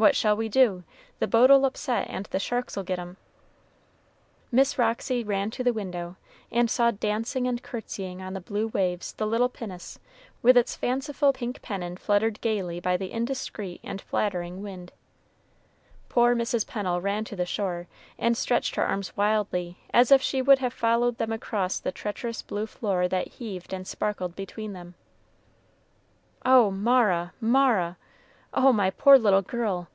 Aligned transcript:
What 0.00 0.16
shall 0.16 0.34
we 0.34 0.48
do? 0.48 0.82
The 1.18 1.26
boat'll 1.26 1.66
upset, 1.66 2.06
and 2.08 2.24
the 2.30 2.38
sharks'll 2.38 2.84
get 2.84 2.98
'em." 2.98 3.18
Miss 4.50 4.78
Roxy 4.78 5.22
ran 5.22 5.50
to 5.50 5.62
the 5.62 5.74
window, 5.74 6.16
and 6.50 6.70
saw 6.70 6.90
dancing 6.90 7.46
and 7.46 7.62
courtesying 7.62 8.22
on 8.22 8.32
the 8.32 8.40
blue 8.40 8.68
waves 8.68 9.12
the 9.12 9.26
little 9.26 9.50
pinnace, 9.50 9.98
with 10.40 10.56
its 10.56 10.74
fanciful 10.74 11.34
pink 11.34 11.60
pennon 11.60 11.98
fluttered 11.98 12.40
gayly 12.40 12.80
by 12.80 12.96
the 12.96 13.12
indiscreet 13.12 13.78
and 13.84 14.00
flattering 14.00 14.62
wind. 14.62 14.92
Poor 16.08 16.34
Mrs. 16.34 16.66
Pennel 16.66 17.02
ran 17.02 17.26
to 17.26 17.36
the 17.36 17.44
shore, 17.44 17.86
and 18.18 18.38
stretched 18.38 18.76
her 18.76 18.86
arms 18.86 19.14
wildly, 19.18 19.76
as 19.92 20.10
if 20.10 20.22
she 20.22 20.40
would 20.40 20.60
have 20.60 20.72
followed 20.72 21.18
them 21.18 21.30
across 21.30 21.78
the 21.78 21.92
treacherous 21.92 22.40
blue 22.40 22.64
floor 22.64 23.06
that 23.06 23.28
heaved 23.28 23.74
and 23.74 23.86
sparkled 23.86 24.34
between 24.34 24.72
them. 24.72 24.94
"Oh, 26.42 26.70
Mara, 26.70 27.34
Mara! 27.38 27.98
Oh, 28.52 28.72
my 28.72 28.90
poor 28.90 29.16
little 29.16 29.42
girl! 29.42 29.86